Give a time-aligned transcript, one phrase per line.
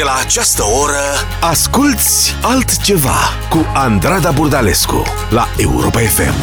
[0.00, 1.04] de la această oră
[1.40, 3.18] Asculți altceva
[3.50, 6.34] cu Andrada Burdalescu la Europa FM.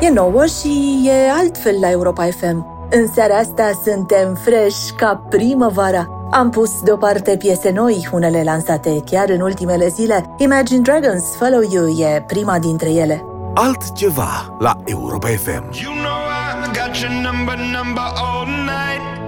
[0.00, 2.66] E nouă și e altfel la Europa FM.
[2.90, 6.08] În seara asta suntem fresh ca primăvara.
[6.30, 10.34] Am pus deoparte piese noi, unele lansate chiar în ultimele zile.
[10.36, 13.24] Imagine Dragons, Follow You e prima dintre ele.
[13.54, 15.64] Altceva la Europa FM.
[15.82, 16.20] You know
[16.64, 19.27] I got your number, number all night.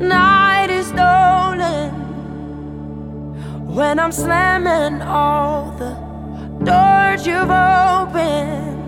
[0.00, 1.90] night is stolen
[3.74, 5.94] when I'm slamming all the
[6.64, 8.78] doors you've opened.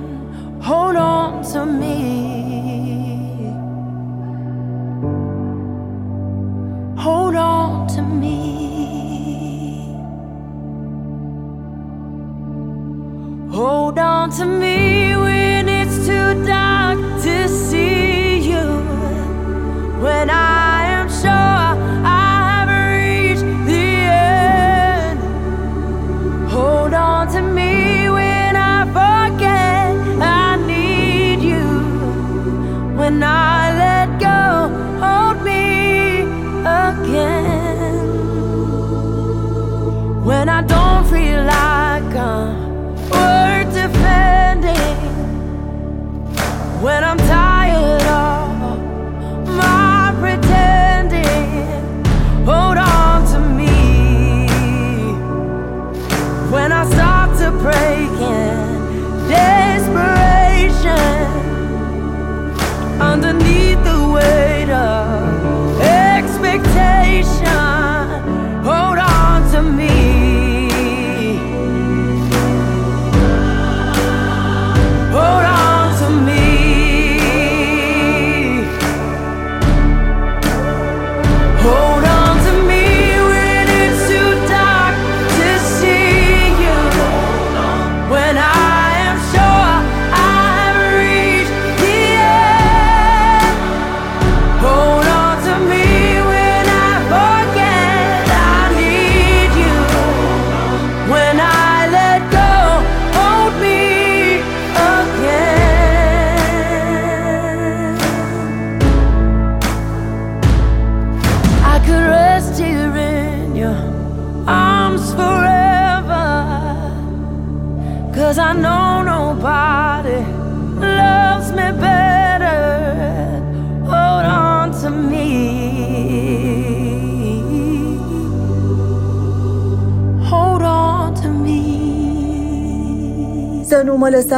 [0.62, 3.50] Hold on to me.
[6.96, 8.40] Hold on to me.
[13.52, 18.66] Hold on to me when it's too dark to see you.
[20.00, 20.69] When I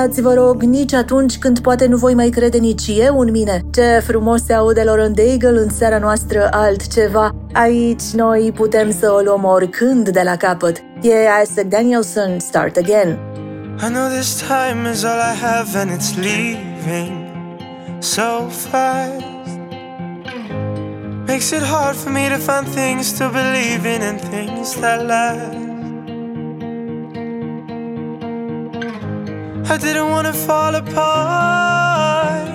[0.03, 3.19] nu mă lăsați, vă rog, nici atunci când poate nu voi mai crede nici eu
[3.19, 3.61] în mine.
[3.73, 7.35] Ce frumos se aude Lauren Daigle în seara noastră altceva.
[7.53, 10.77] Aici noi putem să o luăm oricând de la capăt.
[11.03, 13.19] E Isaac Danielson, Start Again.
[13.81, 17.13] I know this time is all I have and it's leaving
[17.99, 19.49] so fast.
[21.27, 25.72] Makes it hard for me to find things to believe in and things that last.
[29.73, 32.47] I didn't want to fall apart,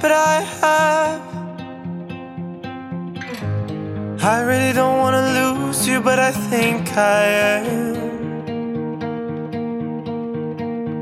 [0.00, 1.20] but I have.
[4.22, 7.24] I really don't want to lose you, but I think I
[7.56, 8.22] am.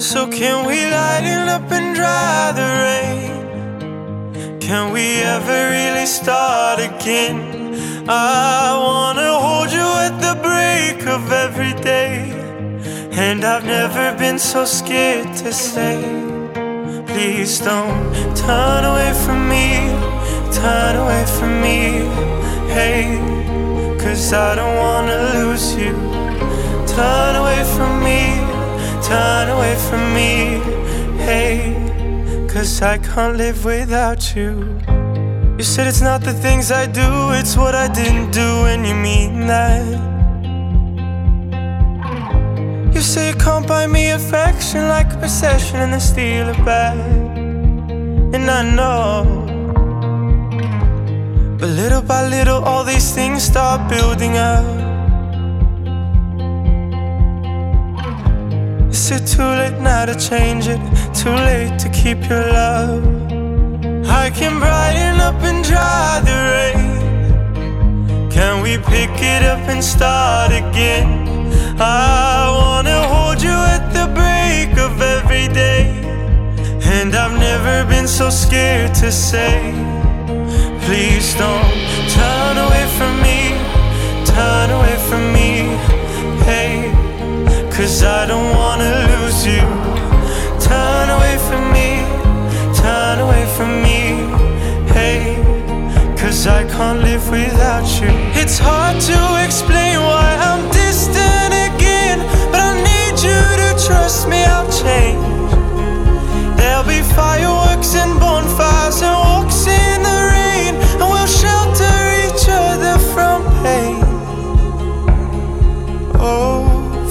[0.00, 4.60] So, can we lighten up and dry the rain?
[4.60, 7.36] Can we ever really start again?
[8.08, 12.37] I wanna hold you at the break of every day.
[13.20, 15.98] And I've never been so scared to say,
[17.08, 19.90] please don't turn away from me,
[20.52, 22.06] turn away from me,
[22.72, 23.18] hey,
[23.98, 25.94] cause I don't wanna lose you.
[26.86, 28.20] Turn away from me,
[29.02, 30.60] turn away from me,
[31.26, 31.74] hey,
[32.48, 34.78] cause I can't live without you.
[35.58, 38.94] You said it's not the things I do, it's what I didn't do, and you
[38.94, 40.17] mean that.
[43.08, 46.94] Say you can't buy me affection like a possession and then steal it back.
[48.34, 49.24] And I know.
[51.58, 54.66] But little by little, all these things start building up.
[58.90, 60.80] Is it too late now to change it?
[61.14, 63.02] Too late to keep your love?
[64.06, 68.30] I can brighten up and dry the rain.
[68.30, 71.17] Can we pick it up and start again?
[71.80, 75.84] I wanna hold you at the break of every day.
[76.96, 79.72] And I've never been so scared to say,
[80.86, 81.70] please don't
[82.18, 83.40] turn away from me,
[84.24, 85.50] turn away from me,
[86.48, 86.90] hey,
[87.70, 89.64] cause I don't wanna lose you.
[90.68, 91.90] Turn away from me,
[92.82, 93.98] turn away from me,
[94.92, 95.36] hey,
[96.16, 98.10] cause I can't live without you.
[98.40, 101.37] It's hard to explain why I'm distant
[104.08, 105.50] trust me, I'll change.
[106.56, 112.96] There'll be fireworks and bonfires and walks in the rain, and we'll shelter each other
[113.12, 114.00] from pain.
[116.14, 116.64] Oh,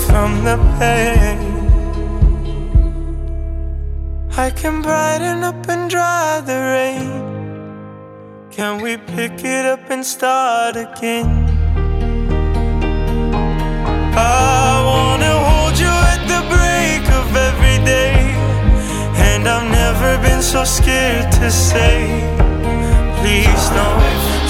[0.07, 1.37] from the pain.
[4.35, 7.11] I can brighten up and dry the rain.
[8.49, 11.29] Can we pick it up and start again?
[14.17, 14.56] I
[20.37, 21.97] been so scared to say,
[23.17, 24.03] please don't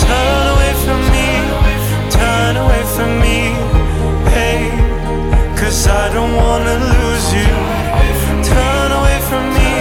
[0.04, 1.30] turn away from me,
[2.12, 3.40] turn away from me,
[4.36, 4.68] hey,
[5.58, 7.54] cause I don't wanna lose you.
[8.54, 9.72] Turn away from me,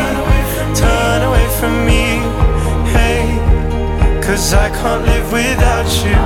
[0.84, 2.04] turn away from me,
[2.94, 3.22] hey,
[4.22, 6.20] cause I can't live without you,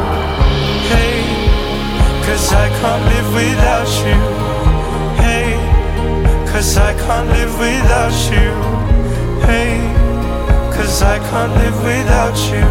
[0.92, 1.20] hey,
[2.26, 4.18] cause I can't live without you,
[5.22, 5.48] hey.
[6.52, 8.69] Cause I can't live without you.
[9.46, 9.78] Hey,
[10.74, 12.64] cause I can't live without you.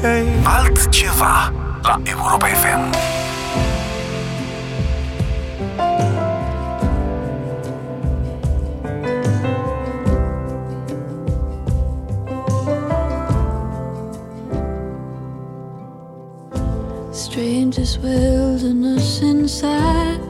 [0.00, 0.40] Hey.
[0.44, 1.52] Altceva
[1.82, 2.92] la Europa FM.
[17.12, 20.29] Strangest wilderness inside.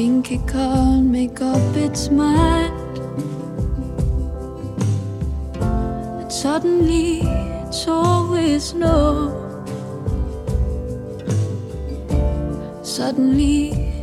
[0.00, 2.96] Think it can't make up its mind.
[6.20, 7.20] And suddenly
[7.62, 8.96] it's always no.
[12.82, 13.58] Suddenly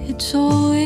[0.08, 0.77] it's always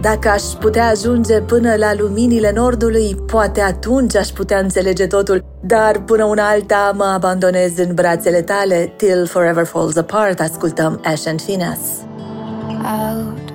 [0.00, 6.00] dacă aș putea ajunge până la luminile nordului, poate atunci aș putea înțelege totul, dar
[6.00, 11.42] până una alta mă abandonez în brațele tale, Till Forever Falls Apart, ascultăm Ash and
[11.42, 11.78] Phineas.
[12.84, 13.52] out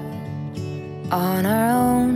[1.12, 2.14] on our own,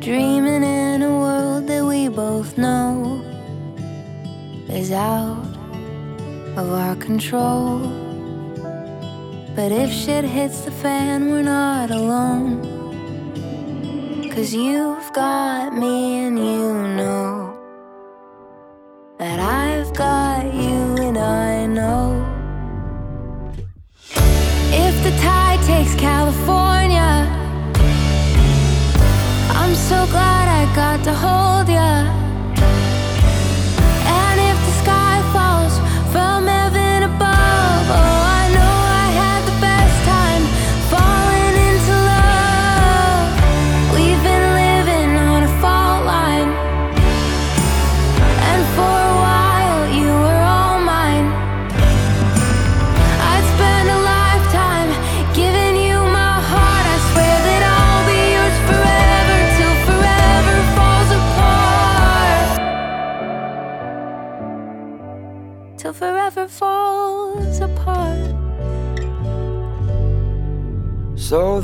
[0.00, 3.20] dreaming in a world that we both know
[4.68, 5.52] is out
[6.56, 7.65] of our control.
[9.56, 12.60] But if shit hits the fan, we're not alone.
[14.30, 17.35] Cause you've got me and you know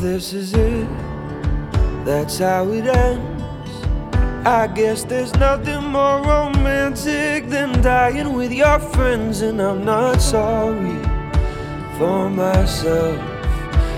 [0.03, 0.89] this is it,
[2.05, 3.87] that's how it ends.
[4.45, 10.99] I guess there's nothing more romantic than dying with your friends, and I'm not sorry
[11.99, 13.17] for myself.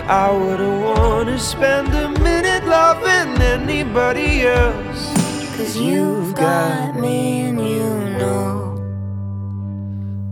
[0.06, 5.14] I wouldn't want to spend a minute loving anybody else.
[5.56, 8.76] Cause you've got me and you know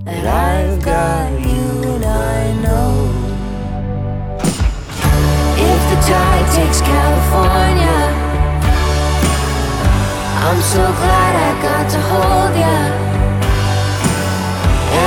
[0.05, 3.22] that I've got you and I know.
[6.13, 7.99] Tide takes California,
[10.45, 12.79] I'm so glad I got to hold ya.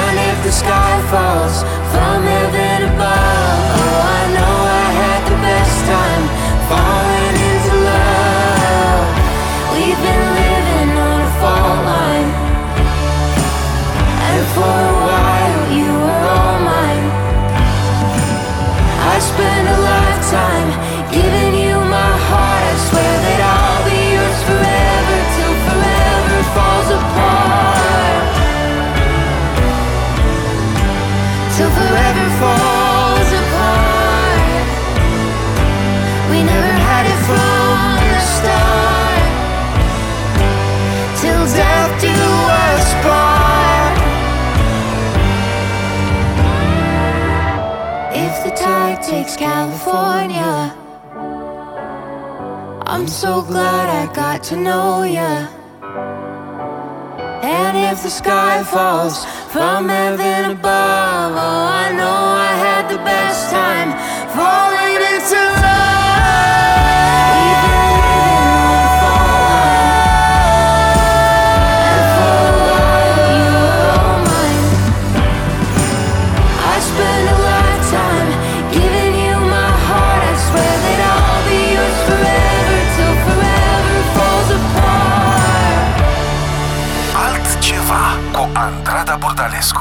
[0.01, 1.62] And if the sky falls
[1.93, 2.75] from heaven
[49.25, 50.75] takes California.
[52.86, 55.48] I'm so glad I got to know ya.
[57.41, 62.17] And if the sky falls from heaven above, oh, I know
[62.50, 63.89] I had the best time
[64.38, 65.86] falling into love.
[89.15, 89.79] Andrada Burdalescu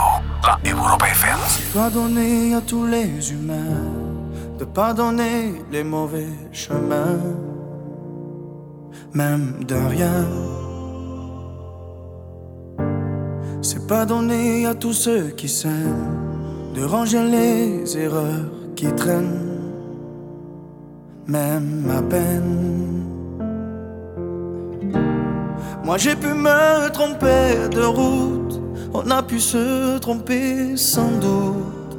[1.75, 3.83] la à tous les humains
[4.59, 7.19] de pardonner les mauvais chemins,
[9.13, 10.25] même de rien.
[13.63, 16.15] C'est pas donner à tous ceux qui s'aiment
[16.75, 19.59] de ranger les erreurs qui traînent,
[21.27, 23.05] même à peine.
[25.85, 28.44] Moi j'ai pu me tromper de route,
[28.95, 31.99] on a pu se tromper sans doute.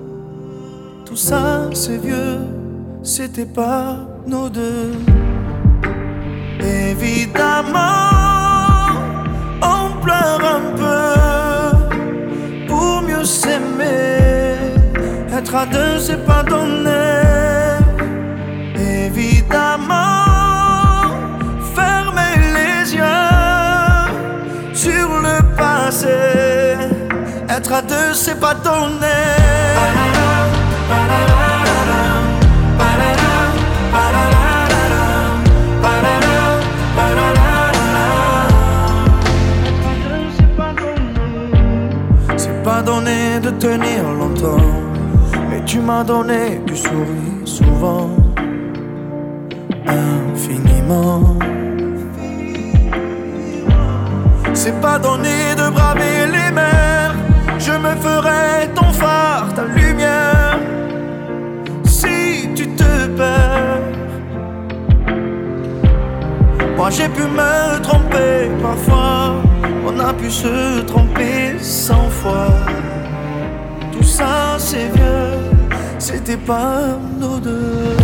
[1.05, 2.39] Tout ça c'est vieux,
[3.03, 4.93] c'était pas nos deux.
[6.62, 7.79] Évidemment,
[9.62, 14.73] on pleure un peu pour mieux s'aimer.
[15.38, 17.24] Être à deux, c'est pas donné.
[27.57, 29.15] Être à deux, c'est pas donné.
[42.35, 44.57] C'est pas donné de tenir longtemps,
[45.49, 48.09] mais tu m'as donné du sourire souvent,
[49.87, 51.37] infiniment.
[54.53, 56.74] C'est pas donné de braver les mers,
[57.95, 60.60] ferai ton phare, ta lumière,
[61.84, 63.81] si tu te perds.
[66.77, 69.36] Moi j'ai pu me tromper parfois,
[69.88, 72.49] on a pu se tromper cent fois.
[73.91, 75.39] Tout ça c'est vieux,
[75.97, 77.95] c'était pas nos deux.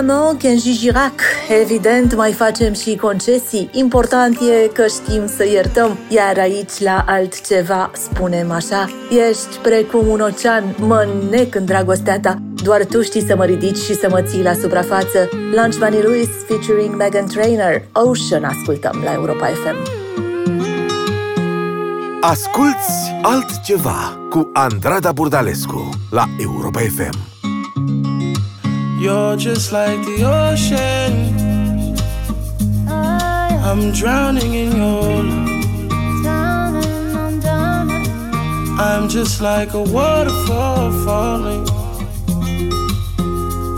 [0.00, 1.20] Evident, Kenji Girac,
[1.62, 3.70] evident mai facem și concesii.
[3.72, 8.88] Important e că știm să iertăm, iar aici la altceva spunem așa.
[9.28, 12.38] Ești precum un ocean, mă nec în dragostea ta.
[12.62, 15.28] Doar tu știi să mă ridici și să mă ții la suprafață.
[15.54, 17.82] Lunch Bunny Lewis featuring Megan Trainor.
[17.92, 19.76] Ocean ascultăm la Europa FM.
[22.20, 27.29] Asculți altceva cu Andrada Burdalescu la Europa FM.
[29.00, 31.32] You're just like the ocean.
[32.86, 35.22] I'm drowning in your
[36.22, 36.74] love.
[38.78, 41.64] I'm just like a waterfall falling,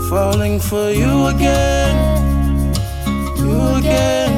[0.09, 2.73] falling for you again,
[3.37, 4.33] you again.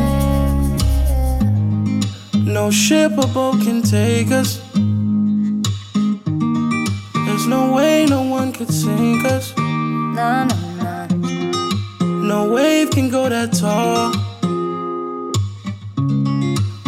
[2.46, 4.62] No ship or boat can take us.
[7.26, 9.52] There's no way no one could sink us.
[9.58, 10.75] No, no,
[12.26, 12.52] no.
[12.52, 14.12] Wave can go that tall.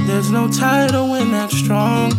[0.07, 2.11] There's no tide or wind that strong.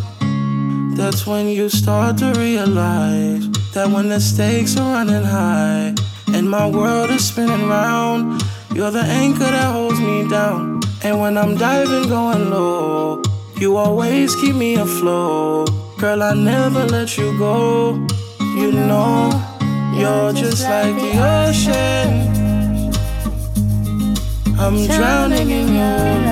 [0.94, 5.94] That's when you start to realize that when the stakes are running high
[6.34, 8.42] and my world is spinning round,
[8.74, 10.80] you're the anchor that holds me down.
[11.02, 13.22] And when I'm diving, going low,
[13.56, 15.70] you always keep me afloat.
[15.98, 17.94] Girl, I never let you go.
[18.40, 19.30] You know,
[19.94, 21.12] you're just like the
[21.46, 22.37] ocean.
[24.60, 26.28] I'm drowning in you.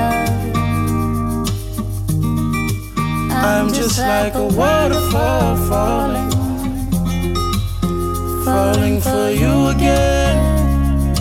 [3.31, 6.31] I'm just like a waterfall falling,
[8.45, 11.15] falling for you again,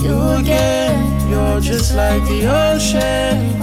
[0.00, 1.28] you again.
[1.28, 3.60] You're just like the ocean.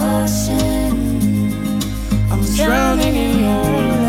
[2.30, 4.04] I'm drowning in your love.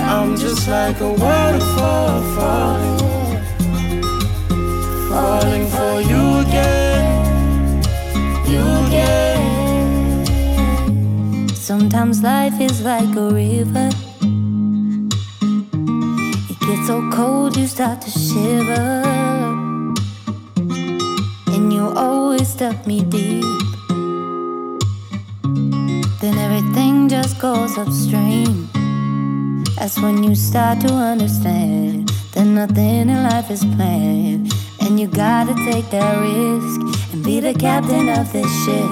[0.00, 2.98] I'm just like a waterfall falling,
[5.14, 7.80] falling for you again,
[8.50, 10.26] you again.
[11.54, 13.90] Sometimes life is like a river.
[16.50, 19.04] It gets so cold you start to shiver.
[21.54, 23.44] And you always stuck me deep.
[26.20, 28.68] Then everything just goes upstream.
[29.76, 34.52] That's when you start to understand that nothing in life is planned.
[34.86, 36.80] And you gotta take that risk
[37.12, 38.90] and be the captain of this ship.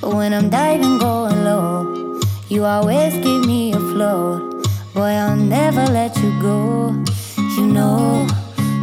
[0.00, 4.66] But when I'm diving, going low, you always keep me afloat.
[4.94, 6.94] Boy, I'll never let you go.
[7.56, 8.26] You know,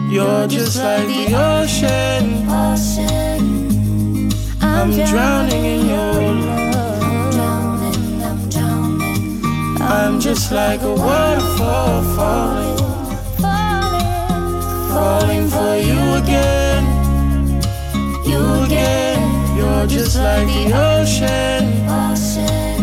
[0.09, 2.47] You're just like the ocean.
[2.47, 4.31] ocean.
[4.61, 7.01] I'm drowning in your love.
[7.01, 9.81] I'm drowning, I'm drowning.
[9.81, 12.74] I'm just like a waterfall falling,
[14.95, 16.83] falling, falling for you again,
[18.25, 19.21] you again.
[19.57, 21.65] You're just like the ocean.
[21.89, 22.81] ocean.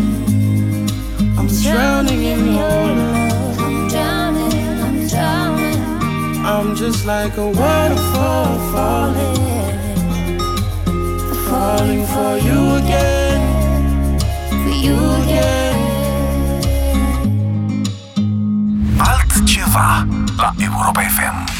[1.37, 3.59] I'm drowning in your love.
[3.65, 4.53] I'm drowning,
[4.85, 5.79] I'm drowning.
[6.45, 9.41] I'm just like a waterfall falling,
[11.49, 13.41] falling for you again,
[14.63, 15.77] For you again.
[18.99, 20.05] Altceva
[20.37, 21.52] la Europa FM.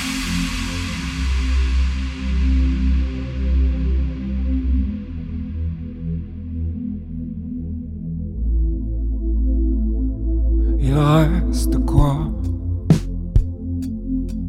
[11.04, 12.16] Reste quoi?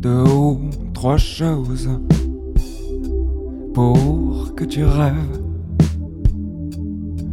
[0.05, 1.89] Deux ou trois choses
[3.73, 5.43] pour que tu rêves,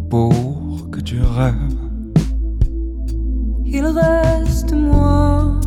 [0.10, 1.78] pour que tu rêves.
[3.66, 5.60] Il reste moi,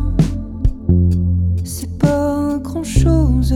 [1.63, 3.53] c'est pas grand chose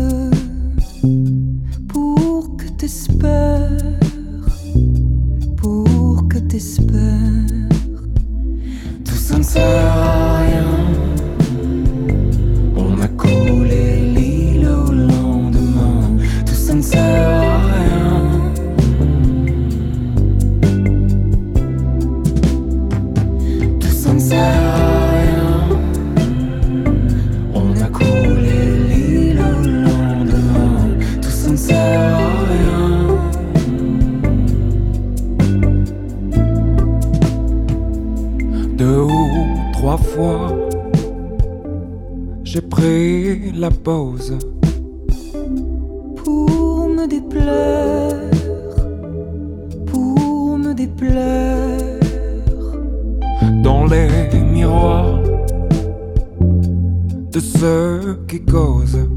[57.31, 59.07] de ceux qui causent.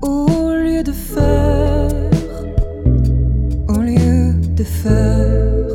[0.00, 1.88] Au lieu de faire,
[3.68, 5.66] au lieu de faire,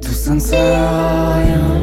[0.00, 1.77] Tout ça ne sert à rien.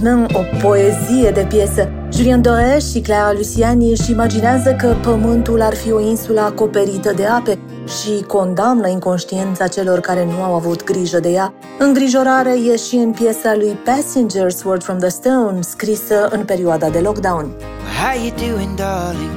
[0.00, 1.88] Lilo Landman, o poezie de piesă.
[2.12, 7.26] Julien Doré și Clara Luciani își imaginează că pământul ar fi o insulă acoperită de
[7.26, 7.58] ape
[8.00, 11.54] și condamnă inconștiența celor care nu au avut grijă de ea.
[11.78, 16.98] Îngrijorare e și în piesa lui Passengers Word from the Stone, scrisă în perioada de
[16.98, 17.54] lockdown.
[18.00, 19.30] How you doing, darling?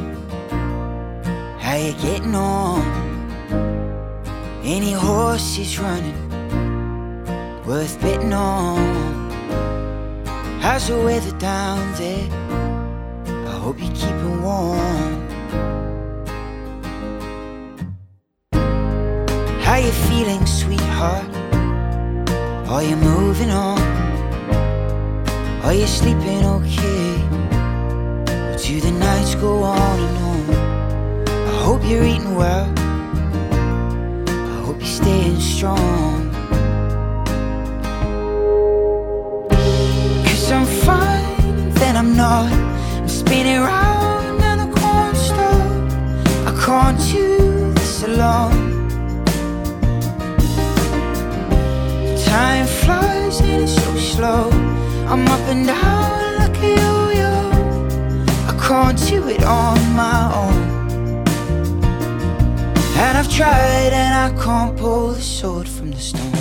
[1.64, 2.82] How you getting on?
[4.64, 6.16] Any horses running
[7.68, 9.23] worth betting on?
[10.64, 12.26] How's the weather down there?
[13.52, 15.28] I hope you're keeping warm.
[19.60, 21.28] How you feeling, sweetheart?
[22.70, 23.78] Are you moving on?
[25.66, 27.16] Are you sleeping okay?
[28.32, 31.28] Or do the nights go on and on?
[31.28, 32.72] I hope you're eating well.
[34.30, 36.33] I hope you're staying strong.
[40.54, 42.52] I'm fine, then I'm not.
[42.52, 45.72] I'm spinning round and I can't stop.
[46.50, 48.88] I can't do this alone.
[52.26, 54.50] Time flies and it's so slow.
[55.12, 57.34] I'm up and down like a yo-yo.
[58.52, 60.60] I can't do it on my own.
[63.04, 66.32] And I've tried and I can't pull the sword from the stone.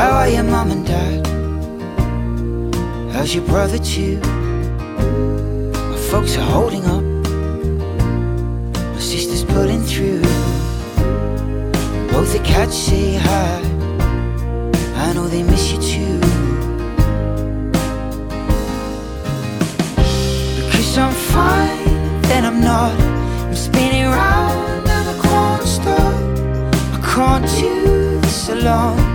[0.00, 1.26] How are your mom and dad?
[3.12, 4.18] How's your brother too?
[5.92, 7.04] My folks are holding up.
[8.94, 10.22] My sister's pulling through.
[12.12, 13.60] Both the cats say hi.
[15.04, 16.18] I know they miss you too.
[20.64, 22.98] Because I'm fine, then I'm not.
[23.48, 26.14] I'm spinning round and I can't stop.
[26.96, 29.09] I can't do this alone.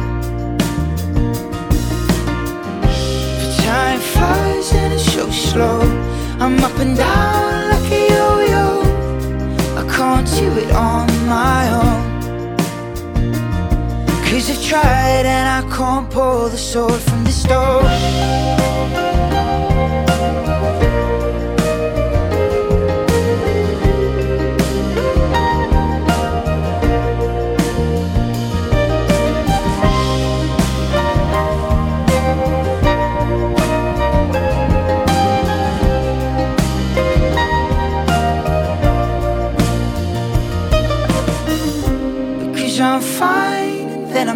[3.95, 5.79] Time flies and it's so slow.
[6.41, 8.81] I'm up and down like a yo-yo.
[9.77, 12.57] I can't do it on my own.
[14.25, 17.85] Cause I've tried and I can't pull the sword from the stone.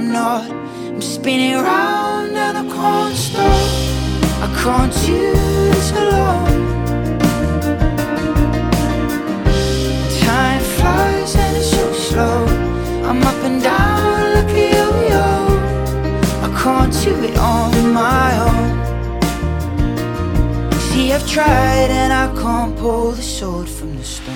[0.09, 0.49] Not.
[0.51, 3.89] I'm spinning round and I can't stop.
[4.41, 6.79] I can't this alone.
[10.21, 12.45] Time flies and it's so slow.
[13.07, 15.27] I'm up and down like a yo-yo.
[16.45, 18.69] I can't do it on my own.
[20.89, 24.35] See, I've tried and I can't pull the sword from the stone.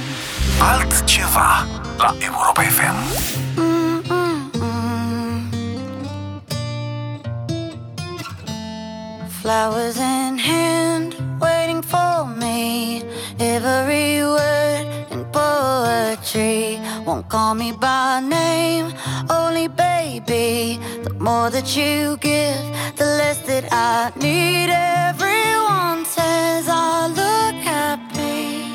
[0.59, 1.65] Altceva
[1.97, 3.12] la Europa FM.
[9.63, 13.01] Flowers in hand, waiting for me.
[13.39, 18.93] Every word in poetry won't call me by name,
[19.29, 20.81] only baby.
[21.05, 22.65] The more that you give,
[22.97, 24.69] the less that I need.
[24.69, 28.67] Everyone says I look happy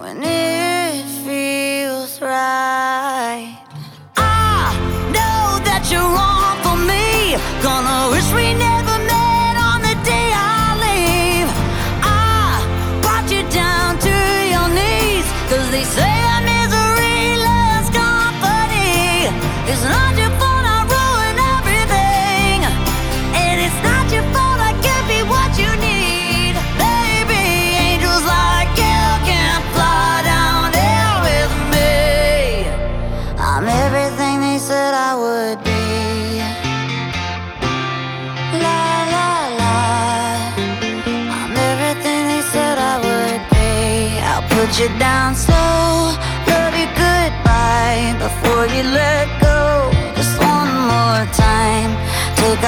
[0.00, 3.60] when it feels right.
[4.16, 4.72] I
[5.16, 7.36] know that you're wrong for me.
[7.62, 8.75] Gonna wish we never.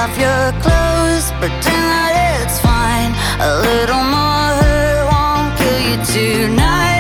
[0.09, 3.13] Off your clothes, pretend that it's fine.
[3.41, 6.98] A little more hurt won't kill you tonight.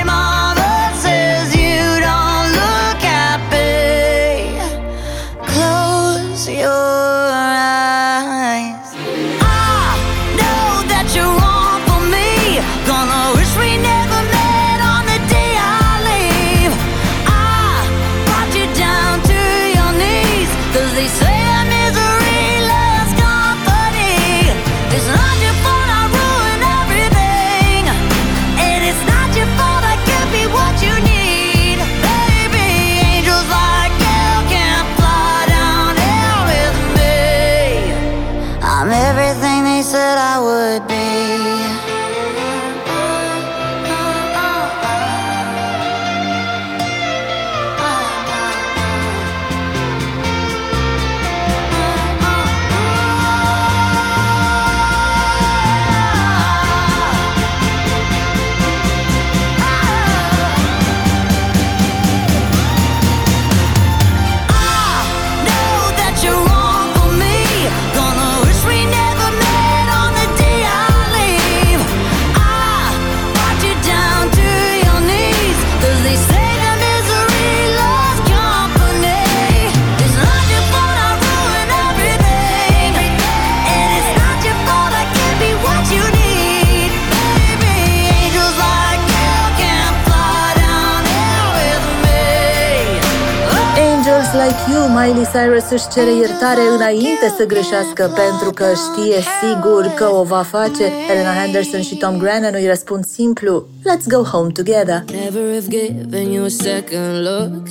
[94.19, 99.93] Angels Like You, Miley Cyrus își cere iertare înainte să greșească pentru că știe sigur
[99.97, 100.85] că o va face.
[101.11, 105.05] Elena Henderson și Tom Grennan îi răspund simplu Let's go home together.
[105.13, 107.69] Never have given you a second look.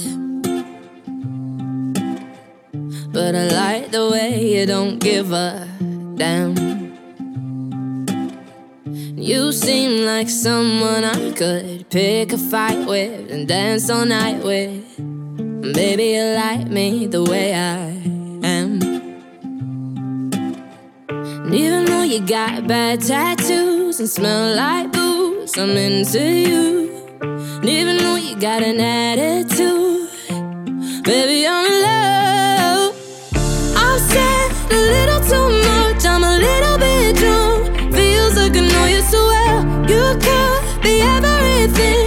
[3.12, 5.54] But I like the way you don't give a
[6.16, 6.54] damn.
[9.16, 15.17] You seem like someone I could pick a fight with and dance all night with.
[15.62, 17.90] Baby, you like me the way I
[18.46, 18.82] am.
[21.10, 27.18] And even though you got bad tattoos and smell like booze, I'm into you.
[27.22, 30.10] And even though you got an attitude,
[31.04, 32.96] baby, I'm in love.
[33.76, 37.94] I've said a little too much, I'm a little bit drunk.
[37.96, 39.64] Feels like I know you so well.
[39.90, 42.07] You could be everything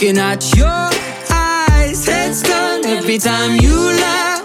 [0.00, 0.90] at your
[1.28, 2.06] eyes.
[2.06, 2.44] Heads
[2.86, 4.44] every time you laugh.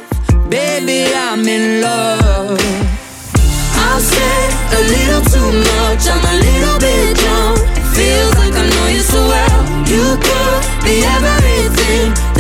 [0.50, 2.58] Baby, I'm in love.
[3.78, 7.60] I've said a little too much, I'm a little bit drunk.
[7.94, 9.62] Feels like I know you so well.
[9.86, 12.33] You could be everything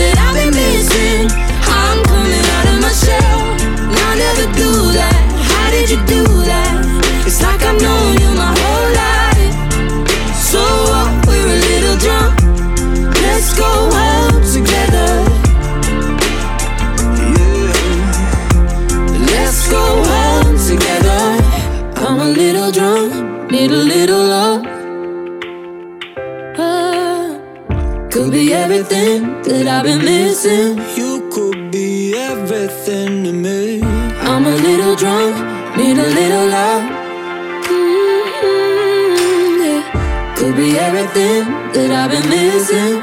[29.73, 30.77] I've been missing.
[30.95, 33.81] You could be everything to me.
[33.81, 35.35] I'm a little drunk,
[35.75, 36.83] need a little love.
[37.65, 38.43] Mm,
[39.65, 40.35] yeah.
[40.37, 43.02] Could be everything that I've been missing.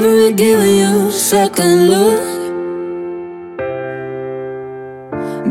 [0.00, 2.20] Not giving you second look.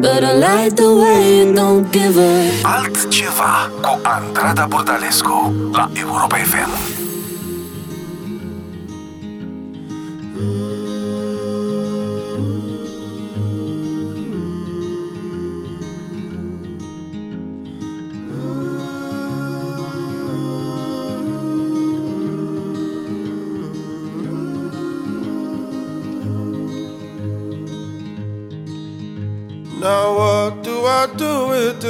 [0.01, 6.35] But I like the way you don't give a Altceva cu Andrada Burdalescu la Europa
[6.37, 6.90] FM.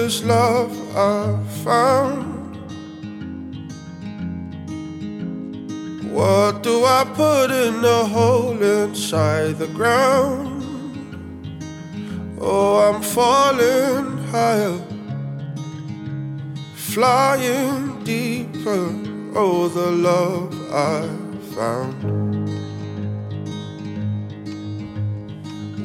[0.03, 2.55] This love I found?
[6.11, 10.63] What do I put in the hole inside the ground?
[12.39, 14.81] Oh, I'm falling higher,
[16.73, 18.83] flying deeper.
[19.35, 21.01] Oh, the love I
[21.53, 22.30] found.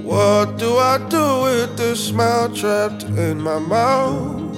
[0.06, 4.56] What do I do with the smile trapped in my mouth?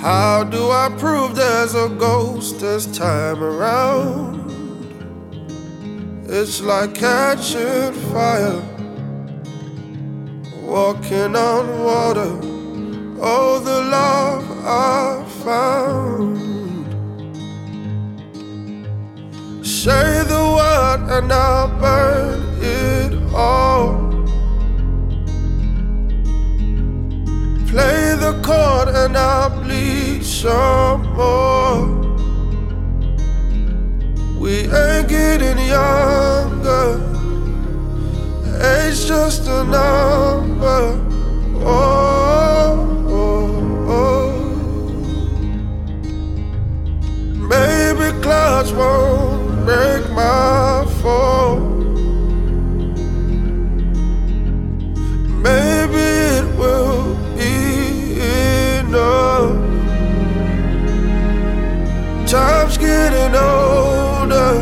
[0.00, 4.50] How do I prove there's a ghost this time around?
[6.28, 8.60] It's like catching fire,
[10.64, 12.40] walking on water.
[13.22, 16.49] Oh, the love I found.
[19.82, 23.94] Say the word and I'll burn it all.
[27.66, 31.86] Play the chord and I'll bleed some more.
[34.38, 37.00] We ain't getting younger.
[38.62, 41.00] Age just a number.
[41.64, 42.76] Oh,
[43.08, 44.32] oh, oh.
[47.48, 51.60] Maybe clouds won't break my fall.
[55.46, 56.06] Maybe
[56.38, 58.20] it will be
[58.78, 59.56] enough.
[62.26, 64.54] Time's getting older,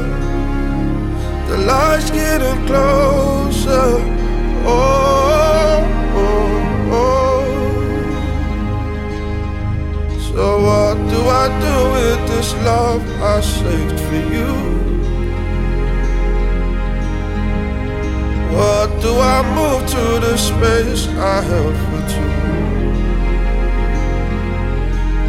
[1.49, 3.91] the lights getting closer.
[4.67, 5.85] Oh,
[6.25, 7.47] oh, oh.
[10.33, 14.68] So what do I do with this love I saved for you?
[18.51, 22.39] What do I move to the space I held for two?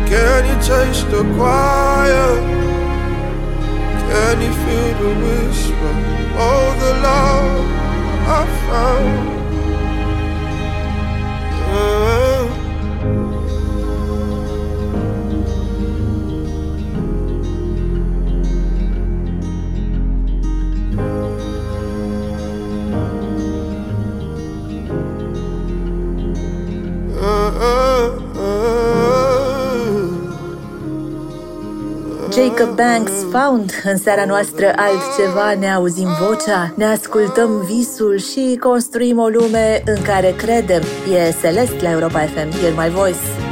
[0.09, 2.41] Can you taste the quiet?
[4.09, 5.93] Can you feel the whisper?
[6.41, 7.69] Oh, the love
[8.27, 9.38] I found.
[32.39, 39.19] Jacob Banks Found în seara noastră altceva, ne auzim vocea, ne ascultăm visul și construim
[39.19, 40.81] o lume în care credem.
[41.13, 43.48] E Celest la Europa FM, Hear My Voice.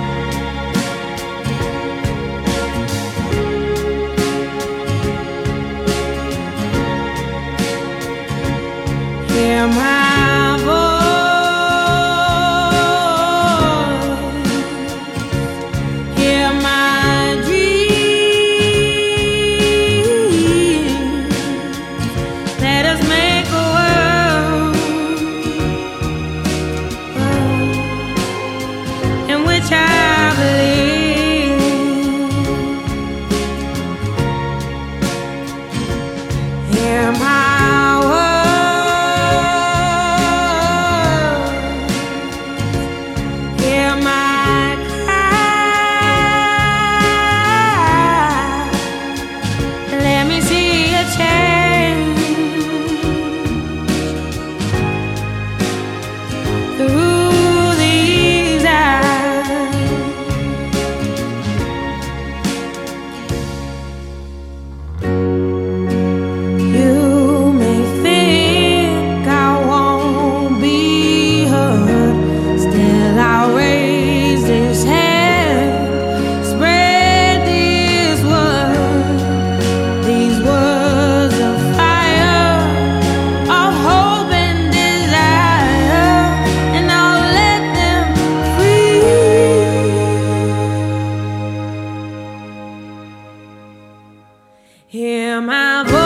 [94.90, 95.97] Hear my voice.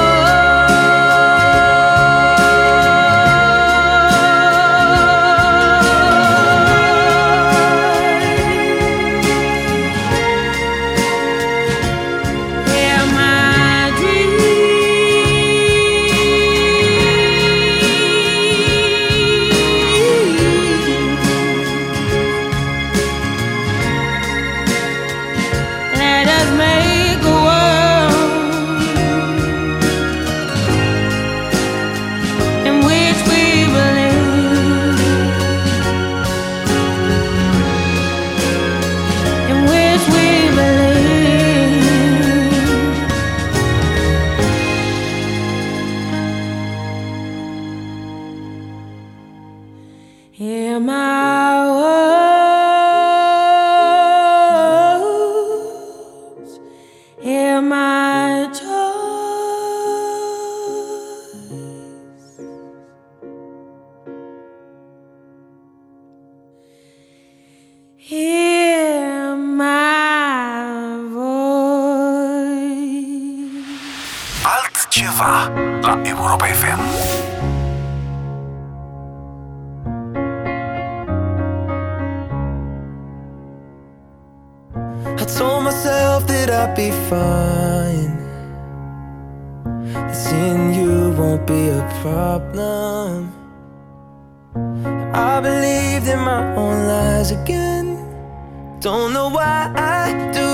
[98.82, 100.51] Don't know why I do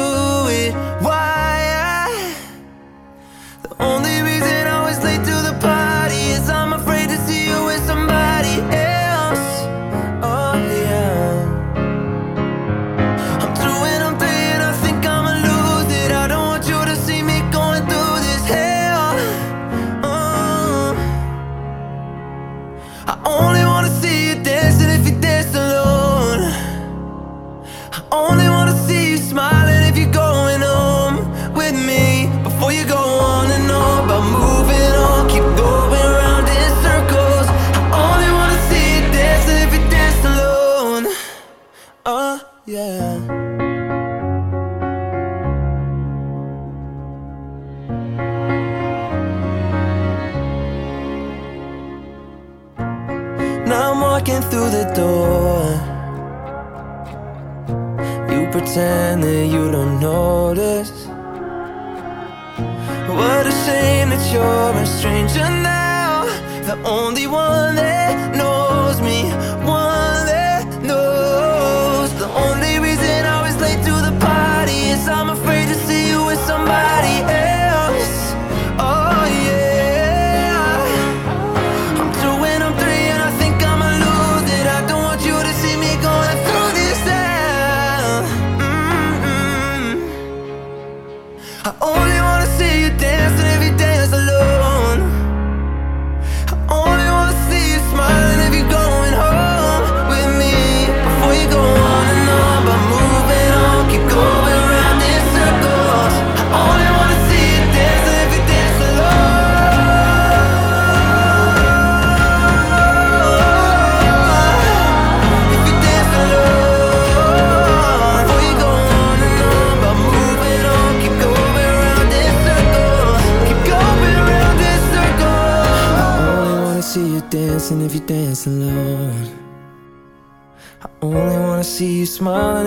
[64.98, 66.26] stranger now.
[66.66, 67.67] The only one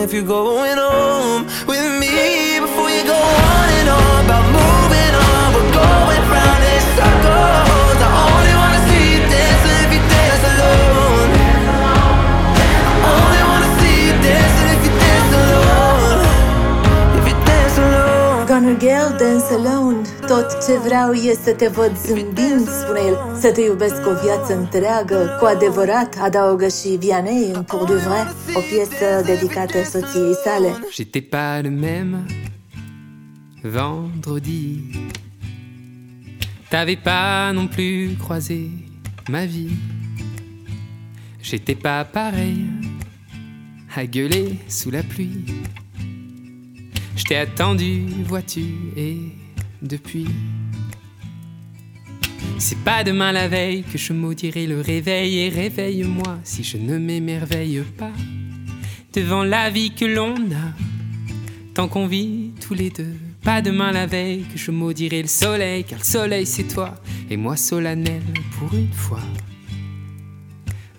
[0.01, 5.47] if you're going home with me before you go on and on about moving on.
[5.53, 7.99] We're going round in circles.
[8.01, 11.31] I only wanna see you dancing if you dance alone.
[13.05, 16.21] I only wanna see you dancing if you dance alone.
[17.19, 18.47] If you dance alone.
[18.47, 23.53] Gonna Girl Dance Alone Tot ce vreau e să te văd zâmbind, spune el Să
[23.53, 28.40] te iubesc o viață întreagă Cu adevărat, adaugă și Vianney în Pour de Vrai
[30.93, 32.27] J'étais pas le même
[33.63, 34.83] vendredi.
[36.69, 38.71] T'avais pas non plus croisé
[39.29, 39.77] ma vie.
[41.43, 42.67] J'étais pas pareil
[43.95, 45.45] à gueuler sous la pluie.
[47.17, 48.65] Je t'ai attendu, vois-tu,
[48.97, 49.17] et
[49.81, 50.27] depuis.
[52.59, 56.99] C'est pas demain la veille que je maudirai le réveil et réveille-moi si je ne
[56.99, 58.13] m'émerveille pas
[59.13, 60.75] devant la vie que l'on a
[61.75, 63.17] tant qu'on vit tous les deux.
[63.43, 66.95] Pas demain la veille que je maudirai le soleil, car le soleil c'est toi,
[67.31, 68.23] et moi solennel
[68.59, 69.23] pour une fois.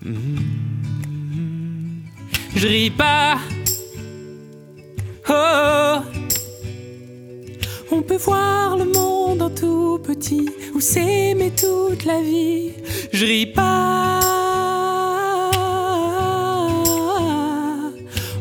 [0.02, 0.38] Mm.
[2.56, 3.40] Je ris pas.
[5.30, 6.00] Oh,
[7.92, 12.74] on peut voir le monde en tout petit ou s'aimer toute la vie.
[13.12, 14.20] Je ris pas.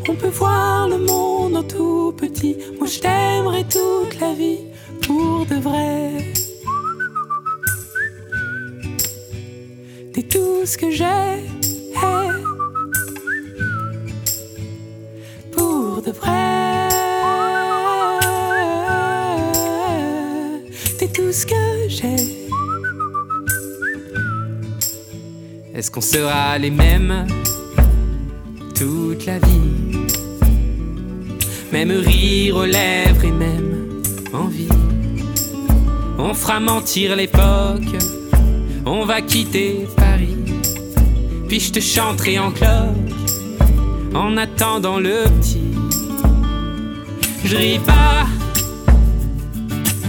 [0.08, 2.56] On peut voir le monde en tout petit.
[2.78, 4.60] Moi je t'aimerai toute la vie
[5.02, 6.10] pour de vrai.
[10.12, 11.30] T'es tout ce que j'ai.
[15.52, 16.79] Pour de vrai.
[25.80, 27.26] Est-ce qu'on sera les mêmes
[28.74, 29.96] toute la vie?
[31.72, 34.02] Même rire aux lèvres et même
[34.34, 34.68] envie.
[36.18, 37.96] On fera mentir l'époque,
[38.84, 40.36] on va quitter Paris.
[41.48, 43.48] Puis je te chanterai en cloche
[44.14, 45.72] en attendant le petit.
[47.42, 48.26] Je ris pas.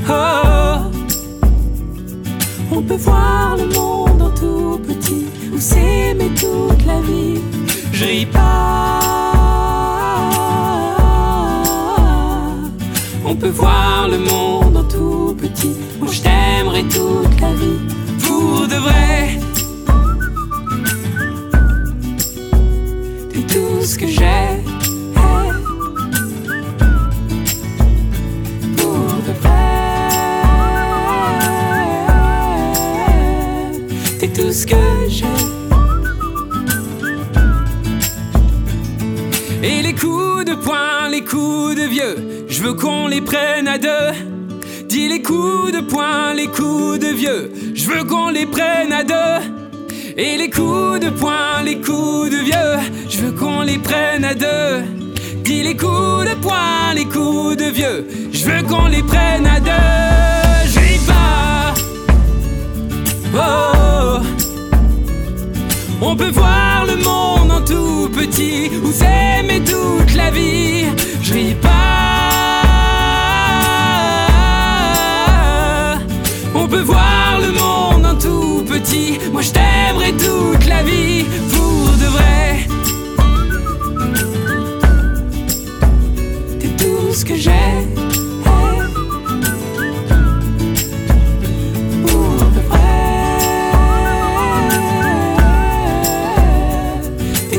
[0.10, 0.92] Oh,
[2.74, 5.28] on peut voir le monde en tout petit
[5.62, 7.40] ou s'aimer toute la vie.
[7.94, 9.00] Je ris pas.
[13.24, 15.76] On peut voir le monde en tout petit.
[16.00, 17.80] Moi je t'aimerai toute la vie.
[18.24, 19.40] Pour de vrai.
[23.32, 24.62] T'es tout ce que j'ai.
[34.34, 35.01] Tout ce que
[41.86, 44.12] vieux, je veux qu'on les prenne à deux.
[44.88, 49.04] Dis les coups de poing, les coups de vieux, je veux qu'on les prenne à
[49.04, 49.42] deux.
[50.18, 54.34] Et les coups de poing, les coups de vieux, je veux qu'on les prenne à
[54.34, 54.84] deux.
[55.44, 59.60] Dis les coups de poing, les coups de vieux, je veux qu'on les prenne à
[59.60, 60.80] deux.
[60.80, 61.74] Ris pas.
[63.36, 64.20] Oh.
[66.02, 70.86] On peut voir le monde en tout petit ou s'aimer toute la vie.
[71.32, 71.70] Pas.
[76.54, 79.18] On peut voir le monde en tout petit.
[79.32, 81.24] Moi je t'aimerai toute la vie
[81.54, 82.68] pour de vrai.
[86.60, 87.52] T'es tout ce que j'ai.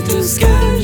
[0.09, 0.82] Tout ce que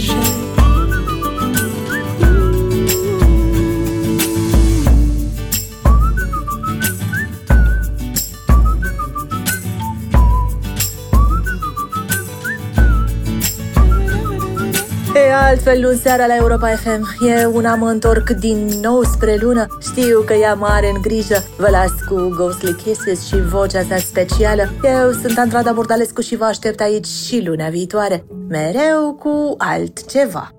[15.69, 19.67] altfel luni seara la Europa FM E una mă întorc din nou spre lună.
[19.81, 21.45] Știu că ea mare în grijă.
[21.57, 24.63] Vă las cu Ghostly Kisses și vocea sa specială.
[24.83, 28.25] Eu sunt Andrada Burdalescu și vă aștept aici și luna viitoare.
[28.49, 30.53] Mereu cu altceva